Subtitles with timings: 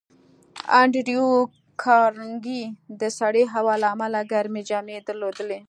[0.79, 1.27] انډریو
[1.83, 2.63] کارنګي
[3.01, 5.57] د سړې هوا له امله ګرمې جامې درلودې